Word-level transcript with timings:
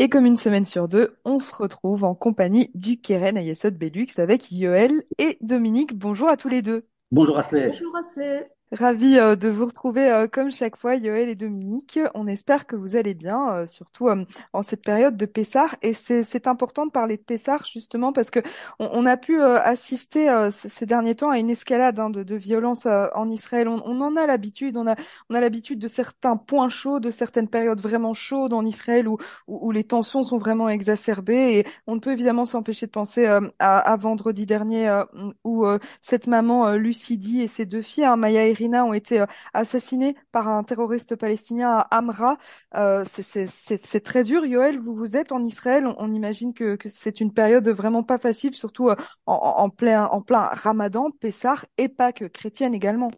Et 0.00 0.08
comme 0.08 0.26
une 0.26 0.36
semaine 0.36 0.64
sur 0.64 0.88
deux, 0.88 1.16
on 1.24 1.40
se 1.40 1.52
retrouve 1.52 2.04
en 2.04 2.14
compagnie 2.14 2.70
du 2.72 3.00
Keren 3.00 3.36
Ayesot 3.36 3.72
Belux 3.72 4.06
avec 4.18 4.52
Yoël 4.52 4.92
et 5.18 5.38
Dominique. 5.40 5.98
Bonjour 5.98 6.28
à 6.28 6.36
tous 6.36 6.46
les 6.46 6.62
deux. 6.62 6.86
Bonjour 7.10 7.36
Asley. 7.36 7.66
Bonjour 7.66 7.96
Asley. 7.96 8.46
Ravi 8.70 9.18
euh, 9.18 9.34
de 9.34 9.48
vous 9.48 9.64
retrouver 9.64 10.10
euh, 10.10 10.26
comme 10.26 10.50
chaque 10.52 10.76
fois, 10.76 10.94
Yoël 10.94 11.30
et 11.30 11.34
Dominique. 11.34 11.98
On 12.14 12.26
espère 12.26 12.66
que 12.66 12.76
vous 12.76 12.96
allez 12.96 13.14
bien, 13.14 13.50
euh, 13.50 13.66
surtout 13.66 14.08
en 14.52 14.62
cette 14.62 14.82
période 14.82 15.16
de 15.16 15.24
Pessar. 15.24 15.74
Et 15.80 15.94
c'est 15.94 16.46
important 16.46 16.84
de 16.84 16.90
parler 16.90 17.16
de 17.16 17.22
Pessar 17.22 17.64
justement 17.64 18.12
parce 18.12 18.30
que 18.30 18.40
on, 18.78 18.90
on 18.92 19.06
a 19.06 19.16
pu 19.16 19.40
assister 19.42 20.48
ces 20.50 20.86
derniers 20.86 21.14
temps 21.14 21.30
à 21.30 21.38
une 21.38 21.50
escalade 21.50 21.98
hein, 21.98 22.10
de, 22.10 22.22
de 22.22 22.34
violence 22.36 22.86
en 22.86 23.28
Israël. 23.28 23.68
On, 23.68 23.82
on 23.84 24.00
en 24.00 24.16
a 24.16 24.26
l'habitude, 24.26 24.76
on 24.76 24.86
a, 24.86 24.96
on 25.30 25.34
a 25.34 25.40
l'habitude 25.40 25.78
de 25.78 25.88
certains 25.88 26.36
points 26.36 26.68
chauds, 26.68 27.00
de 27.00 27.10
certaines 27.10 27.48
périodes 27.48 27.80
vraiment 27.80 28.14
chaudes 28.14 28.52
en 28.52 28.64
Israël 28.64 29.08
où, 29.08 29.16
où, 29.46 29.68
où 29.68 29.70
les 29.70 29.84
tensions 29.84 30.22
sont 30.22 30.38
vraiment 30.38 30.68
exacerbées. 30.68 31.58
Et 31.58 31.66
on 31.86 31.94
ne 31.94 32.00
peut 32.00 32.12
évidemment 32.12 32.44
s'empêcher 32.44 32.86
de 32.86 32.90
penser 32.90 33.26
à, 33.26 33.40
à, 33.58 33.96
vendredi 33.96 34.46
dernier 34.46 35.02
où 35.44 35.66
cette 36.00 36.26
maman 36.26 36.72
Lucidie 36.72 37.42
et 37.42 37.48
ses 37.48 37.66
deux 37.66 37.82
filles, 37.82 38.04
hein, 38.04 38.16
Maya 38.16 38.46
et 38.46 38.57
Irina 38.58 38.84
ont 38.84 38.92
été 38.92 39.20
euh, 39.20 39.26
assassinés 39.54 40.16
par 40.32 40.48
un 40.48 40.64
terroriste 40.64 41.16
palestinien 41.16 41.70
à 41.70 41.98
Amra. 41.98 42.38
Euh, 42.74 43.04
c'est 43.06 44.00
très 44.00 44.24
dur. 44.24 44.44
Yoël, 44.44 44.78
vous 44.78 44.94
vous 44.94 45.16
êtes 45.16 45.32
en 45.32 45.44
Israël. 45.44 45.86
On, 45.98 46.12
imagine 46.12 46.54
que, 46.54 46.76
c'est 46.86 47.20
une 47.20 47.32
période 47.32 47.68
vraiment 47.68 48.02
pas 48.02 48.18
facile, 48.18 48.54
surtout 48.54 48.88
euh, 48.88 48.96
en, 49.26 49.70
plein, 49.70 50.08
Ramadan, 50.52 51.10
Pessah 51.10 51.54
et 51.76 51.88
Pâques 51.88 52.28
chrétienne 52.32 52.74
également. 52.74 53.10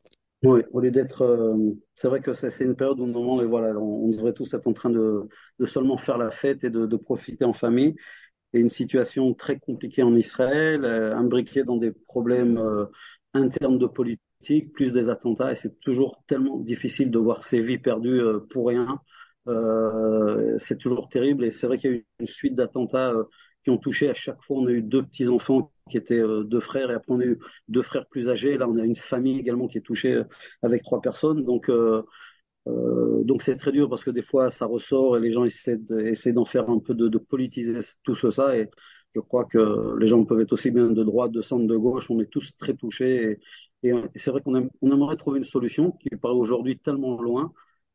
Oui, 0.42 0.62
au 0.72 0.80
lieu 0.80 0.90
d'être, 0.90 1.54
c'est 1.96 2.08
vrai 2.08 2.20
que 2.20 2.32
c'est 2.32 2.64
une 2.64 2.74
période 2.74 2.98
où 2.98 3.06
normalement, 3.06 3.46
voilà, 3.46 3.78
on, 3.78 4.08
devrait 4.08 4.32
tous 4.32 4.54
être 4.54 4.66
en 4.66 4.72
train 4.72 4.88
de, 4.88 5.28
seulement 5.66 5.98
faire 5.98 6.16
la 6.16 6.30
fête 6.30 6.64
et 6.64 6.70
de, 6.70 6.96
profiter 6.96 7.44
en 7.44 7.52
famille. 7.52 7.94
Et 8.52 8.58
une 8.58 8.70
situation 8.70 9.32
très 9.34 9.58
compliquée 9.58 10.02
en 10.02 10.14
Israël, 10.16 10.84
imbriquée 10.84 11.62
dans 11.62 11.76
des 11.76 11.92
problèmes 11.92 12.58
internes 13.34 13.78
de 13.78 13.86
politique 13.86 14.29
plus 14.74 14.92
des 14.92 15.08
attentats, 15.08 15.52
et 15.52 15.56
c'est 15.56 15.78
toujours 15.80 16.22
tellement 16.26 16.58
difficile 16.58 17.10
de 17.10 17.18
voir 17.18 17.44
ces 17.44 17.60
vies 17.60 17.78
perdues 17.78 18.20
euh, 18.20 18.40
pour 18.40 18.68
rien. 18.68 19.00
Euh, 19.48 20.56
c'est 20.58 20.78
toujours 20.78 21.08
terrible, 21.08 21.44
et 21.44 21.50
c'est 21.52 21.66
vrai 21.66 21.78
qu'il 21.78 21.90
y 21.90 21.94
a 21.94 21.96
eu 21.96 22.06
une 22.20 22.26
suite 22.26 22.54
d'attentats 22.54 23.10
euh, 23.12 23.24
qui 23.64 23.70
ont 23.70 23.78
touché 23.78 24.08
à 24.08 24.14
chaque 24.14 24.42
fois. 24.42 24.58
On 24.58 24.66
a 24.66 24.70
eu 24.70 24.82
deux 24.82 25.02
petits 25.02 25.28
enfants 25.28 25.72
qui 25.90 25.96
étaient 25.96 26.22
deux 26.44 26.60
frères, 26.60 26.90
et 26.90 26.94
après 26.94 27.12
on 27.12 27.20
a 27.20 27.24
eu 27.24 27.38
deux 27.68 27.82
frères 27.82 28.06
plus 28.06 28.28
âgés. 28.28 28.56
Là, 28.56 28.68
on 28.68 28.78
a 28.78 28.84
une 28.84 28.96
famille 28.96 29.38
également 29.38 29.68
qui 29.68 29.78
est 29.78 29.82
touchée 29.82 30.22
avec 30.62 30.82
trois 30.82 31.00
personnes. 31.00 31.44
Donc, 31.44 31.70
donc 32.66 33.42
c'est 33.42 33.56
très 33.56 33.72
dur 33.72 33.88
parce 33.90 34.04
que 34.04 34.10
des 34.10 34.22
fois 34.22 34.50
ça 34.50 34.66
ressort 34.66 35.16
et 35.16 35.20
les 35.20 35.32
gens 35.32 35.44
essaient 35.44 36.32
d'en 36.32 36.44
faire 36.44 36.70
un 36.70 36.78
peu 36.78 36.94
de, 36.94 37.08
de, 37.08 37.18
politiser 37.18 37.78
tout 38.04 38.14
ça. 38.14 38.56
Et 38.56 38.70
je 39.14 39.20
crois 39.20 39.44
que 39.44 39.96
les 39.98 40.06
gens 40.06 40.24
peuvent 40.24 40.40
être 40.40 40.52
aussi 40.52 40.70
bien 40.70 40.86
de 40.88 41.02
droite, 41.04 41.32
de 41.32 41.40
centre, 41.40 41.66
de 41.66 41.76
gauche. 41.76 42.10
On 42.10 42.20
est 42.20 42.30
tous 42.30 42.56
très 42.56 42.74
touchés. 42.74 43.38
Et, 43.82 43.92
c'est 44.16 44.30
vrai 44.30 44.40
qu'on 44.42 44.68
on 44.82 44.92
aimerait 44.92 45.16
trouver 45.16 45.38
une 45.38 45.44
solution 45.44 45.92
qui 45.92 46.10
paraît 46.10 46.34
aujourd'hui 46.34 46.78
tellement 46.78 47.20
loin. 47.20 47.52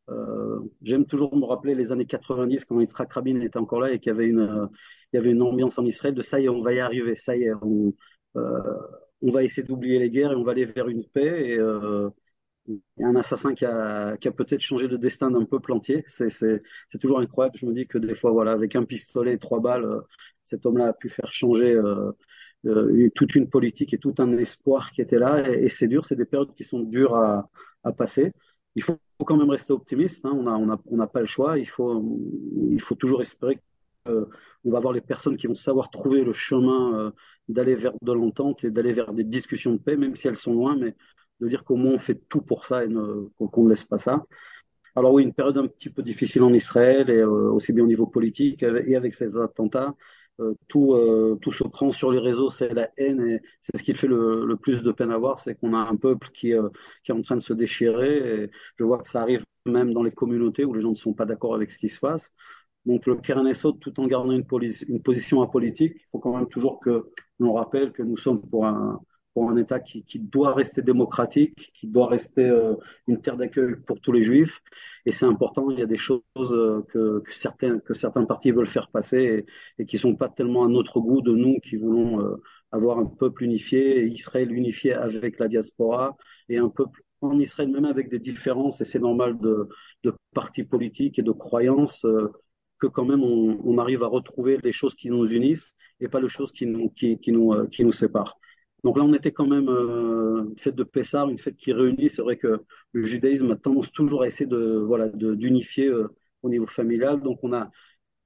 Euh, 0.09 0.59
J'aime 0.81 1.05
toujours 1.05 1.35
me 1.35 1.45
rappeler 1.45 1.75
les 1.75 1.91
années 1.91 2.05
90 2.05 2.65
quand 2.65 2.79
Yitzhak 2.79 3.11
Rabin 3.13 3.39
était 3.41 3.57
encore 3.57 3.81
là 3.81 3.91
et 3.91 3.99
qu'il 3.99 4.11
y 4.11 4.15
avait 4.15 4.27
une, 4.27 5.41
ambiance 5.41 5.77
en 5.79 5.85
Israël 5.85 6.13
de 6.13 6.21
ça 6.21 6.39
y 6.39 6.45
est, 6.45 6.49
on 6.49 6.61
va 6.61 6.73
y 6.73 6.79
arriver, 6.79 7.15
ça 7.15 7.35
y 7.35 7.43
est, 7.43 7.53
on, 7.61 7.93
euh, 8.35 8.77
on 9.21 9.31
va 9.31 9.43
essayer 9.43 9.65
d'oublier 9.67 9.99
les 9.99 10.09
guerres 10.09 10.31
et 10.31 10.35
on 10.35 10.43
va 10.43 10.51
aller 10.51 10.65
vers 10.65 10.87
une 10.89 11.05
paix. 11.05 11.57
Euh, 11.57 12.09
un 12.99 13.15
assassin 13.15 13.53
qui 13.53 13.65
a, 13.65 14.17
peut-être 14.17 14.61
changé 14.61 14.87
le 14.87 14.97
destin 14.97 15.31
d'un 15.31 15.45
peuple 15.45 15.71
entier. 15.73 16.03
C'est 16.07 16.61
toujours 16.99 17.19
incroyable. 17.19 17.57
Je 17.57 17.65
me 17.65 17.73
dis 17.73 17.87
que 17.87 17.97
des 17.97 18.15
fois, 18.15 18.31
voilà, 18.31 18.51
avec 18.51 18.75
un 18.75 18.83
pistolet 18.83 19.33
et 19.33 19.37
trois 19.37 19.59
balles, 19.59 19.85
euh, 19.85 20.01
cet 20.43 20.65
homme-là 20.65 20.87
a 20.87 20.93
pu 20.93 21.09
faire 21.09 21.31
changer 21.31 21.73
euh, 21.73 22.11
euh, 22.65 23.09
toute 23.15 23.35
une 23.35 23.49
politique 23.49 23.93
et 23.93 23.97
tout 23.97 24.15
un 24.17 24.31
espoir 24.37 24.91
qui 24.91 25.01
était 25.01 25.19
là. 25.19 25.47
Et, 25.49 25.69
c'est 25.69 25.87
dur, 25.87 26.05
c'est 26.05 26.15
des 26.15 26.25
périodes 26.25 26.53
qui 26.55 26.63
sont 26.63 26.79
dures 26.79 27.15
à, 27.15 27.49
passer. 27.97 28.31
Il 28.75 28.83
faut, 28.83 28.97
quand 29.25 29.37
même 29.37 29.49
rester 29.49 29.71
optimiste. 29.71 30.25
Hein. 30.25 30.31
On 30.33 30.97
n'a 30.97 31.07
pas 31.07 31.21
le 31.21 31.27
choix. 31.27 31.59
Il 31.59 31.69
faut, 31.69 32.19
il 32.71 32.81
faut 32.81 32.95
toujours 32.95 33.21
espérer 33.21 33.59
qu'on 34.05 34.71
va 34.71 34.77
avoir 34.77 34.93
les 34.93 35.01
personnes 35.01 35.37
qui 35.37 35.47
vont 35.47 35.53
savoir 35.53 35.89
trouver 35.91 36.23
le 36.23 36.33
chemin 36.33 37.13
d'aller 37.47 37.75
vers 37.75 37.93
de 38.01 38.11
l'entente 38.11 38.63
et 38.63 38.71
d'aller 38.71 38.91
vers 38.91 39.13
des 39.13 39.23
discussions 39.23 39.73
de 39.73 39.77
paix, 39.77 39.97
même 39.97 40.15
si 40.15 40.27
elles 40.27 40.35
sont 40.35 40.53
loin. 40.53 40.75
Mais 40.75 40.95
de 41.39 41.47
dire 41.49 41.63
qu'au 41.63 41.75
moins 41.75 41.93
on 41.93 41.99
fait 41.99 42.15
tout 42.29 42.41
pour 42.41 42.65
ça 42.65 42.85
et 42.85 42.89
qu'on 42.89 43.63
ne 43.63 43.69
laisse 43.69 43.83
pas 43.83 43.97
ça. 43.97 44.25
Alors 44.95 45.11
oui, 45.13 45.23
une 45.23 45.33
période 45.33 45.57
un 45.57 45.67
petit 45.67 45.89
peu 45.89 46.01
difficile 46.03 46.43
en 46.43 46.53
Israël, 46.53 47.09
et 47.09 47.17
euh, 47.17 47.51
aussi 47.51 47.73
bien 47.73 47.83
au 47.83 47.87
niveau 47.87 48.07
politique, 48.07 48.63
et 48.63 48.95
avec 48.95 49.13
ces 49.13 49.37
attentats. 49.37 49.93
Euh, 50.41 50.53
tout, 50.67 50.93
euh, 50.93 51.37
tout 51.41 51.51
se 51.51 51.63
prend 51.63 51.91
sur 51.93 52.11
les 52.11 52.19
réseaux, 52.19 52.49
c'est 52.49 52.73
la 52.73 52.89
haine, 52.97 53.21
et 53.21 53.41
c'est 53.61 53.77
ce 53.77 53.83
qui 53.83 53.93
fait 53.93 54.07
le, 54.07 54.55
plus 54.61 54.83
de 54.83 54.91
peine 54.91 55.11
à 55.11 55.17
voir, 55.17 55.39
c'est 55.39 55.55
qu'on 55.55 55.73
a 55.73 55.79
un 55.79 55.95
peuple 55.95 56.29
qui, 56.29 56.53
qui 57.03 57.11
est 57.11 57.13
en 57.13 57.21
train 57.21 57.35
de 57.35 57.41
se 57.41 57.53
déchirer, 57.53 58.43
et 58.43 58.51
je 58.77 58.83
vois 58.83 58.99
que 59.01 59.09
ça 59.09 59.21
arrive 59.21 59.43
même 59.65 59.93
dans 59.93 60.03
les 60.03 60.11
communautés 60.11 60.65
où 60.65 60.73
les 60.73 60.81
gens 60.81 60.89
ne 60.89 60.95
sont 60.95 61.13
pas 61.13 61.25
d'accord 61.25 61.55
avec 61.55 61.71
ce 61.71 61.77
qui 61.77 61.89
se 61.89 61.99
passe. 61.99 62.33
Donc 62.85 63.05
le 63.07 63.15
Keren 63.15 63.51
tout 63.81 63.99
en 63.99 64.07
gardant 64.07 64.31
une 64.31 65.01
position 65.01 65.41
apolitique, 65.41 65.93
il 65.95 66.05
faut 66.11 66.19
quand 66.19 66.37
même 66.37 66.47
toujours 66.47 66.79
que 66.79 67.09
l'on 67.39 67.53
rappelle 67.53 67.91
que 67.91 68.03
nous 68.03 68.17
sommes 68.17 68.41
pour 68.47 68.65
un, 68.65 69.01
pour 69.35 69.49
un 69.49 69.57
État 69.57 69.81
qui, 69.81 70.05
doit 70.17 70.53
rester 70.53 70.81
démocratique, 70.81 71.73
qui 71.73 71.87
doit 71.87 72.07
rester 72.07 72.45
euh, 72.45 72.75
une 73.05 73.19
terre 73.21 73.35
d'accueil 73.35 73.75
pour 73.85 73.99
tous 73.99 74.13
les 74.13 74.23
Juifs. 74.23 74.61
Et 75.05 75.11
c'est 75.11 75.25
important, 75.25 75.69
il 75.69 75.77
y 75.77 75.81
a 75.81 75.85
des 75.85 75.97
choses 75.97 76.21
euh, 76.37 76.85
que, 76.87 77.21
certains, 77.31 77.79
que 77.79 77.93
certains 77.93 78.23
partis 78.23 78.51
veulent 78.51 78.65
faire 78.65 78.87
passer 78.87 79.45
et, 79.77 79.85
qui 79.85 79.97
sont 79.97 80.15
pas 80.15 80.29
tellement 80.29 80.63
à 80.63 80.69
notre 80.69 81.01
goût 81.01 81.21
de 81.21 81.33
nous 81.33 81.59
qui 81.59 81.75
voulons 81.75 82.21
euh, 82.21 82.41
avoir 82.71 82.97
un 82.97 83.05
peuple 83.05 83.43
unifié, 83.43 84.05
Israël 84.05 84.53
unifié 84.53 84.93
avec 84.93 85.37
la 85.37 85.49
diaspora 85.49 86.15
et 86.47 86.57
un 86.57 86.69
peuple 86.69 87.01
en 87.19 87.37
Israël, 87.37 87.69
même 87.69 87.85
avec 87.85 88.09
des 88.09 88.19
différences, 88.19 88.79
et 88.79 88.85
c'est 88.85 88.99
normal 88.99 89.37
de, 89.39 89.67
de 90.03 90.13
partis 90.33 90.63
politiques 90.63 91.19
et 91.19 91.23
de 91.23 91.31
croyances, 91.33 92.05
que 92.79 92.87
quand 92.87 93.05
même 93.05 93.23
on, 93.23 93.77
arrive 93.79 94.03
à 94.03 94.07
retrouver 94.07 94.59
les 94.63 94.71
choses 94.71 94.95
qui 94.95 95.09
nous 95.09 95.25
unissent 95.25 95.73
et 95.99 96.07
pas 96.07 96.21
les 96.21 96.29
choses 96.29 96.51
qui 96.51 96.65
nous, 96.67 96.89
qui 96.89 97.17
nous, 97.31 97.67
qui 97.69 97.83
nous 97.83 97.93
séparent. 97.93 98.37
Donc 98.85 98.97
là, 98.97 99.03
on 99.03 99.13
était 99.15 99.31
quand 99.31 99.47
même 99.47 99.67
euh, 99.67 100.45
une 100.47 100.59
fête 100.59 100.75
de 100.75 100.83
Pessah, 100.83 101.25
une 101.25 101.39
fête 101.39 101.57
qui 101.57 101.73
réunit. 101.73 102.07
C'est 102.07 102.21
vrai 102.21 102.37
que 102.37 102.61
le 102.91 103.05
judaïsme 103.05 103.49
a 103.51 103.55
tendance 103.55 103.91
toujours 103.91 104.21
à 104.21 104.27
essayer 104.27 104.45
de 104.45 104.77
voilà 104.77 105.09
d'unifier 105.09 105.87
euh, 105.87 106.07
au 106.43 106.49
niveau 106.49 106.67
familial. 106.67 107.19
Donc 107.21 107.39
on 107.41 107.51
a, 107.51 107.71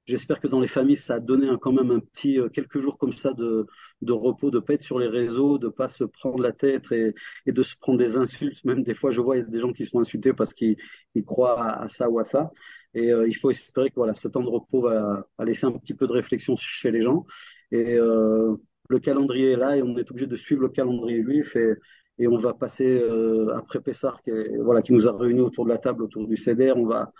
j'espère 0.04 0.38
que 0.38 0.48
dans 0.48 0.60
les 0.60 0.66
familles, 0.68 0.96
ça 0.96 1.14
a 1.14 1.18
donné 1.18 1.48
quand 1.62 1.72
même 1.72 1.90
un 1.90 2.00
petit 2.00 2.38
euh, 2.38 2.50
quelques 2.50 2.80
jours 2.80 2.98
comme 2.98 3.12
ça 3.14 3.32
de, 3.32 3.66
de 4.02 4.12
repos, 4.12 4.50
de 4.50 4.58
paix 4.58 4.76
sur 4.78 4.98
les 4.98 5.06
réseaux, 5.08 5.56
de 5.56 5.68
pas 5.68 5.88
se 5.88 6.04
prendre 6.04 6.42
la 6.42 6.52
tête 6.52 6.92
et, 6.92 7.14
de 7.46 7.62
se 7.62 7.74
prendre 7.76 7.98
des 7.98 8.18
insultes. 8.18 8.62
Même 8.66 8.82
des 8.82 8.94
fois, 8.94 9.10
je 9.12 9.22
vois 9.22 9.40
des 9.40 9.58
gens 9.60 9.72
qui 9.72 9.86
sont 9.86 10.00
insultés 10.00 10.34
parce 10.34 10.52
qu'ils 10.52 10.76
croient 11.24 11.58
à, 11.62 11.88
ça 11.88 12.10
ou 12.10 12.18
à 12.18 12.24
ça. 12.26 12.50
Et 12.92 13.08
il 13.08 13.34
faut 13.34 13.50
espérer 13.50 13.88
que 13.88 13.94
voilà, 13.96 14.14
ce 14.14 14.28
temps 14.28 14.42
de 14.42 14.48
repos 14.48 14.82
va, 14.82 15.26
va, 15.38 15.44
laisser 15.44 15.64
un 15.64 15.72
petit 15.72 15.94
peu 15.94 16.06
de 16.06 16.12
réflexion 16.12 16.54
chez 16.56 16.90
les 16.90 17.02
gens. 17.02 17.24
Et 17.72 17.96
le 18.90 18.98
calendrier 18.98 19.52
est 19.52 19.56
là 19.56 19.76
et 19.76 19.82
on 19.82 19.96
est 19.96 20.10
obligé 20.10 20.26
de 20.26 20.36
suivre 20.36 20.62
le 20.62 20.68
calendrier 20.68 21.22
juif 21.22 21.56
et, 21.56 21.76
on 22.26 22.36
va 22.36 22.52
passer 22.52 22.84
euh, 22.86 23.56
après 23.56 23.80
Pessah 23.80 24.14
qui, 24.22 24.30
voilà, 24.58 24.82
qui 24.82 24.92
nous 24.92 25.08
a 25.08 25.16
réunis 25.16 25.40
autour 25.40 25.64
de 25.64 25.70
la 25.70 25.78
table, 25.78 26.02
autour 26.02 26.26
du 26.28 26.36
CEDER, 26.36 26.74
on 26.76 26.84
va, 26.84 27.12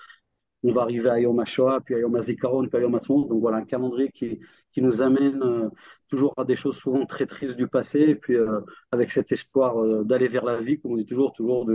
on 0.62 0.72
va 0.72 0.82
arriver 0.82 1.09
à 1.09 1.19
Yom 1.19 1.41
HaShoah, 1.41 1.80
puis 1.80 1.94
à 1.94 2.00
Yom 2.00 2.14
HaZikaron, 2.14 2.66
puis 2.69 2.76
à 2.76 2.82
Yom 2.82 2.94
HaTzmaut. 2.94 3.26
Donc 3.26 3.41
voilà, 3.41 3.56
un 3.59 3.64
calendrier 3.64 4.10
qui, 4.10 4.41
qui 4.72 4.82
nous 4.82 5.00
amène 5.00 5.42
euh, 5.42 5.70
toujours 6.09 6.34
à 6.36 6.44
des 6.44 6.54
choses 6.54 6.76
souvent 6.76 7.06
très 7.06 7.25
tristes 7.25 7.56
du 7.56 7.66
passé, 7.66 8.00
et 8.00 8.14
puis 8.14 8.34
euh, 8.34 8.60
avec 8.91 9.10
cet 9.10 9.32
espoir 9.32 10.04
d'aller 10.04 10.28
vers 10.28 10.44
la 10.44 10.60
vie, 10.60 10.78
comme 10.78 10.92
on 10.92 10.97
dit 10.97 11.06
toujours, 11.06 11.32
toujours 11.32 11.66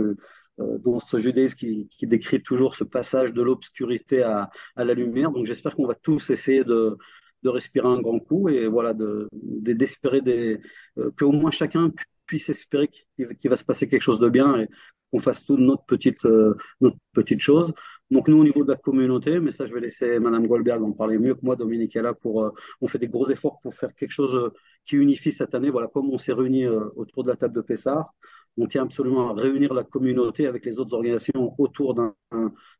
dans 0.58 1.00
ce 1.00 1.18
judaïsme 1.18 1.56
qui, 1.56 1.88
décrit 2.02 2.40
toujours 2.40 2.76
ce 2.76 2.84
passage 2.84 3.32
de 3.32 3.42
l'obscurité 3.42 4.22
à 4.22 4.50
la 4.76 4.94
lumière. 4.94 5.32
Donc 5.32 5.46
j'espère 5.46 5.74
qu'on 5.74 5.88
va 5.88 5.96
tous 5.96 6.30
essayer 6.30 6.62
de, 6.62 6.96
de 7.42 7.48
respirer 7.48 7.86
un 7.86 8.00
grand 8.00 8.18
coup 8.18 8.48
et 8.48 8.66
voilà, 8.66 8.94
d'espérer 9.32 10.20
de, 10.20 10.60
euh, 10.98 11.10
qu'au 11.18 11.32
moins 11.32 11.50
chacun 11.50 11.92
puisse 12.26 12.48
espérer 12.48 12.88
qu'il 12.88 13.50
va 13.50 13.56
se 13.56 13.64
passer 13.64 13.86
quelque 13.88 14.02
chose 14.02 14.18
de 14.18 14.28
bien 14.28 14.58
et 14.60 14.68
qu'on 15.12 15.20
fasse 15.20 15.44
toute 15.44 15.60
notre 15.60 15.84
petite, 15.84 16.24
euh, 16.24 16.56
notre 16.80 16.96
petite 17.12 17.40
chose. 17.40 17.72
Donc 18.10 18.28
nous, 18.28 18.38
au 18.38 18.44
niveau 18.44 18.64
de 18.64 18.70
la 18.70 18.76
communauté, 18.76 19.38
mais 19.40 19.52
ça, 19.52 19.64
je 19.64 19.74
vais 19.74 19.80
laisser 19.80 20.18
Madame 20.18 20.46
Goldberg 20.46 20.82
en 20.82 20.92
parler 20.92 21.18
mieux 21.18 21.34
que 21.34 21.40
moi. 21.42 21.56
Dominique 21.56 21.94
est 21.96 22.02
là 22.02 22.14
pour, 22.14 22.42
euh, 22.42 22.50
on 22.80 22.88
fait 22.88 22.98
des 22.98 23.08
gros 23.08 23.28
efforts 23.30 23.60
pour 23.60 23.74
faire 23.74 23.94
quelque 23.94 24.10
chose 24.10 24.50
qui 24.84 24.96
unifie 24.96 25.30
cette 25.30 25.54
année. 25.54 25.70
Voilà, 25.70 25.88
comme 25.88 26.10
on 26.10 26.18
s'est 26.18 26.32
réunis 26.32 26.66
autour 26.66 27.24
de 27.24 27.30
la 27.30 27.36
table 27.36 27.54
de 27.54 27.60
Pessard, 27.60 28.12
on 28.56 28.66
tient 28.66 28.84
absolument 28.84 29.30
à 29.30 29.40
réunir 29.40 29.74
la 29.74 29.84
communauté 29.84 30.46
avec 30.46 30.64
les 30.64 30.78
autres 30.78 30.94
organisations 30.94 31.54
autour 31.58 31.94
d'un 31.94 32.14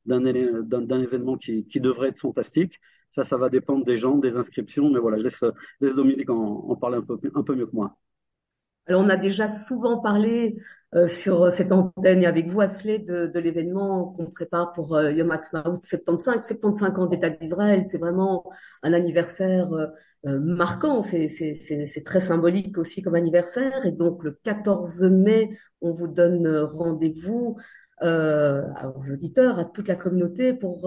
d'un 0.06 1.00
événement 1.02 1.36
qui, 1.36 1.66
qui 1.66 1.80
devrait 1.80 2.08
être 2.08 2.20
fantastique. 2.20 2.80
Ça, 3.16 3.24
ça 3.24 3.38
va 3.38 3.48
dépendre 3.48 3.82
des 3.86 3.96
gens, 3.96 4.18
des 4.18 4.36
inscriptions, 4.36 4.90
mais 4.90 5.00
voilà, 5.00 5.16
je 5.16 5.22
laisse, 5.22 5.42
laisse 5.80 5.94
Dominique 5.94 6.28
en, 6.28 6.76
parler 6.76 6.98
un 6.98 7.00
peu, 7.00 7.18
un 7.34 7.42
peu 7.42 7.54
mieux 7.54 7.64
que 7.64 7.74
moi. 7.74 7.96
Alors, 8.86 9.00
on 9.00 9.08
a 9.08 9.16
déjà 9.16 9.48
souvent 9.48 10.00
parlé 10.02 10.58
euh, 10.94 11.08
sur 11.08 11.50
cette 11.50 11.72
antenne 11.72 12.22
et 12.22 12.26
avec 12.26 12.48
vous, 12.48 12.60
Asley, 12.60 12.98
de, 12.98 13.26
de 13.26 13.38
l'événement 13.38 14.12
qu'on 14.12 14.26
prépare 14.26 14.72
pour 14.72 14.94
euh, 14.94 15.12
Yom 15.12 15.30
Ha'atzmaut 15.30 15.80
75, 15.80 16.46
75 16.46 16.98
ans 16.98 17.06
d'État 17.06 17.30
d'Israël. 17.30 17.86
C'est 17.86 17.96
vraiment 17.96 18.44
un 18.82 18.92
anniversaire 18.92 19.72
euh, 19.72 19.86
euh, 20.26 20.38
marquant, 20.38 21.00
c'est 21.00 22.02
très 22.04 22.20
symbolique 22.20 22.76
aussi 22.76 23.00
comme 23.00 23.14
anniversaire. 23.14 23.86
Et 23.86 23.92
donc, 23.92 24.24
le 24.24 24.38
14 24.44 25.04
mai, 25.04 25.58
on 25.80 25.92
vous 25.92 26.08
donne 26.08 26.46
rendez-vous 26.58 27.56
aux 28.02 29.10
auditeurs, 29.10 29.58
à 29.58 29.64
toute 29.64 29.88
la 29.88 29.96
communauté 29.96 30.52
pour... 30.52 30.86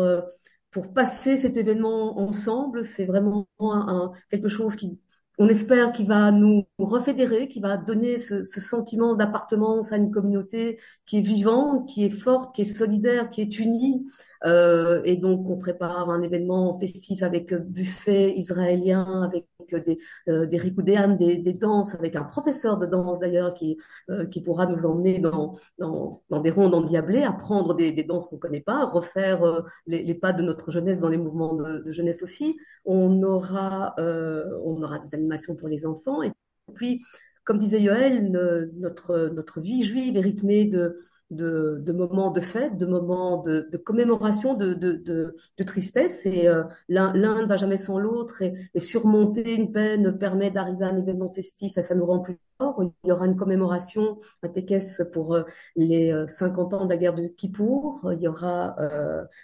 Pour 0.71 0.93
passer 0.93 1.37
cet 1.37 1.57
événement 1.57 2.19
ensemble, 2.19 2.85
c'est 2.85 3.05
vraiment 3.05 3.47
un, 3.59 4.11
quelque 4.29 4.49
chose 4.49 4.75
qui, 4.75 4.99
on 5.39 5.47
espère 5.47 5.91
qu'il 5.91 6.07
va 6.07 6.31
nous 6.31 6.67
refédérer, 6.77 7.47
qu'il 7.47 7.63
va 7.63 7.77
donner 7.77 8.19
ce, 8.19 8.43
ce 8.43 8.59
sentiment 8.59 9.15
d'appartenance 9.15 9.91
à 9.91 9.97
une 9.97 10.11
communauté 10.11 10.79
qui 11.07 11.17
est 11.17 11.21
vivante, 11.21 11.87
qui 11.87 12.05
est 12.05 12.09
forte, 12.11 12.53
qui 12.53 12.61
est 12.61 12.65
solidaire, 12.65 13.31
qui 13.31 13.41
est 13.41 13.59
unie. 13.59 14.05
Euh, 14.45 15.01
et 15.03 15.17
donc, 15.17 15.49
on 15.49 15.57
prépare 15.57 16.09
un 16.09 16.21
événement 16.21 16.77
festif 16.79 17.23
avec 17.23 17.53
buffet 17.53 18.33
israélien, 18.37 19.23
avec 19.23 19.47
des, 19.85 19.97
euh, 20.29 20.45
des 20.45 20.57
rigoudéanes, 20.57 21.17
des, 21.17 21.37
des 21.37 21.53
danses, 21.53 21.93
avec 21.95 22.15
un 22.15 22.23
professeur 22.23 22.77
de 22.77 22.85
danse 22.85 23.19
d'ailleurs 23.19 23.53
qui, 23.53 23.77
euh, 24.09 24.25
qui 24.25 24.41
pourra 24.41 24.65
nous 24.65 24.85
emmener 24.85 25.19
dans, 25.19 25.57
dans, 25.77 26.23
dans 26.29 26.39
des 26.39 26.51
rondes 26.51 26.73
endiablées, 26.73 27.23
apprendre 27.23 27.75
des, 27.75 27.91
des 27.91 28.03
danses 28.03 28.27
qu'on 28.27 28.37
connaît 28.37 28.61
pas, 28.61 28.85
refaire 28.85 29.43
euh, 29.43 29.61
les, 29.87 30.03
les, 30.03 30.13
pas 30.15 30.33
de 30.33 30.41
notre 30.41 30.71
jeunesse 30.71 31.01
dans 31.01 31.09
les 31.09 31.17
mouvements 31.17 31.55
de, 31.55 31.79
de 31.79 31.91
jeunesse 31.91 32.23
aussi. 32.23 32.57
On 32.85 33.21
aura, 33.23 33.93
euh, 33.99 34.45
on 34.63 34.81
aura 34.81 34.99
des 34.99 35.13
animations 35.15 35.55
pour 35.55 35.67
les 35.67 35.85
enfants. 35.85 36.23
Et 36.23 36.31
puis, 36.75 37.03
comme 37.43 37.57
disait 37.57 37.81
Yoël, 37.81 38.31
notre, 38.77 39.29
notre 39.33 39.59
vie 39.59 39.83
juive 39.83 40.15
est 40.15 40.21
rythmée 40.21 40.65
de, 40.65 40.97
de, 41.31 41.81
de, 41.85 41.91
moments 41.91 42.31
de 42.31 42.41
fête, 42.41 42.77
de 42.77 42.85
moments 42.85 43.37
de, 43.41 43.67
de 43.71 43.77
commémoration, 43.77 44.53
de, 44.53 44.73
de, 44.73 45.63
tristesse. 45.63 46.25
Et 46.25 46.47
euh, 46.47 46.63
l'un 46.87 47.13
ne 47.13 47.45
va 47.45 47.57
jamais 47.57 47.77
sans 47.77 47.99
l'autre. 47.99 48.41
Et, 48.41 48.79
surmonter 48.79 49.53
une 49.53 49.71
peine 49.71 50.17
permet 50.17 50.51
d'arriver 50.51 50.85
à 50.85 50.89
un 50.89 50.97
événement 50.97 51.29
festif 51.29 51.77
et 51.77 51.83
ça 51.83 51.95
nous 51.95 52.05
rend 52.05 52.19
plus 52.19 52.37
forts. 52.57 52.81
Il 53.03 53.09
y 53.09 53.11
aura 53.11 53.25
une 53.25 53.35
commémoration, 53.35 54.17
un 54.43 54.49
tékès 54.49 55.01
pour 55.13 55.35
euh, 55.35 55.43
les 55.75 56.13
50 56.27 56.73
euh, 56.73 56.77
ans 56.77 56.85
de 56.85 56.89
la 56.89 56.97
guerre 56.97 57.13
de 57.13 57.27
Kippour. 57.27 58.11
Il 58.13 58.21
y 58.21 58.27
aura 58.27 58.75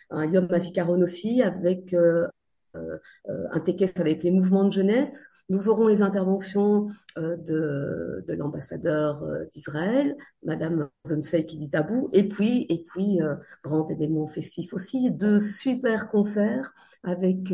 un 0.10 0.26
Yom 0.26 0.48
Hazikaron 0.52 1.02
aussi 1.02 1.42
avec 1.42 1.94
un 1.94 2.30
avec 3.54 4.24
les 4.24 4.32
mouvements 4.32 4.66
de 4.66 4.74
jeunesse. 4.74 5.30
Nous 5.50 5.70
aurons 5.70 5.88
les 5.88 6.02
interventions 6.02 6.88
euh, 7.18 7.36
de, 7.38 8.26
de 8.28 8.34
l'ambassadeur 8.34 9.24
euh, 9.24 9.46
d'Israël, 9.54 10.16
Madame 10.44 10.90
Zonsfei 11.08 11.46
Kivitabou, 11.46 12.10
et 12.14 12.28
puis, 12.28 12.66
et 12.70 12.84
puis 12.84 13.20
grand 13.64 13.88
événement 13.90 14.28
festif 14.28 14.74
aussi, 14.74 15.12
deux 15.12 15.40
super 15.40 16.10
concerts 16.10 16.74
avec 17.04 17.54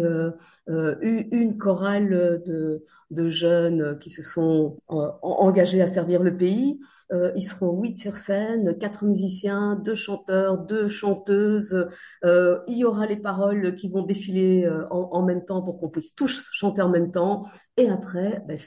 une 0.68 1.58
chorale 1.58 2.42
de, 2.46 3.28
jeunes 3.28 4.00
qui 4.00 4.10
se 4.10 4.22
sont 4.22 4.78
engagés 4.88 5.82
à 5.82 5.88
servir 5.88 6.24
le 6.24 6.38
pays. 6.38 6.80
Euh, 7.14 7.32
ils 7.36 7.44
seront 7.44 7.78
huit 7.82 7.98
sur 7.98 8.16
scène, 8.16 8.78
quatre 8.78 9.04
musiciens, 9.04 9.76
deux 9.76 9.96
chanteurs, 9.96 10.58
deux 10.58 10.88
chanteuses. 10.88 11.88
Euh, 12.24 12.60
il 12.68 12.78
y 12.78 12.86
aura 12.86 13.06
les 13.06 13.18
paroles 13.18 13.76
qui 13.76 13.90
vont 13.90 14.04
défiler 14.04 14.64
euh, 14.66 14.88
en, 14.90 15.24
même 15.24 15.44
temps 15.44 15.62
pour 15.62 15.80
qu'on 15.80 15.90
puisse 15.90 16.16
tous 16.16 16.48
chanter 16.52 16.82
en 16.82 16.90
même 16.90 17.12
temps. 17.12 17.46
Et 17.82 17.90
après, 17.90 18.44
ben, 18.48 18.58